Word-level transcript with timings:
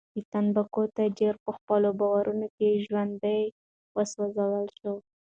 د 0.15 0.17
تنباکو 0.31 0.81
تاجر 0.97 1.33
په 1.43 1.51
خپلو 1.57 1.89
بارونو 1.99 2.47
کې 2.57 2.81
ژوندی 2.85 3.43
وسوځول 3.95 4.67
شو. 4.77 4.93